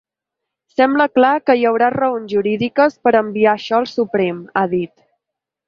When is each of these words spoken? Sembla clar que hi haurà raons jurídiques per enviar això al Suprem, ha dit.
Sembla 0.79 1.05
clar 1.17 1.33
que 1.49 1.57
hi 1.59 1.67
haurà 1.71 1.91
raons 1.97 2.33
jurídiques 2.33 2.97
per 3.05 3.15
enviar 3.21 3.55
això 3.55 3.81
al 3.81 3.89
Suprem, 3.95 4.43
ha 4.63 4.69
dit. 4.77 4.97